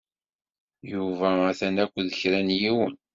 [0.91, 2.93] Yuba atan akked kra n yiwen.